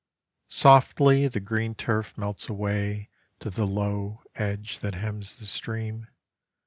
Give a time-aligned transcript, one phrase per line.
[0.49, 3.09] Softly the green turf melts away
[3.39, 6.07] To the low edge that hems the stream.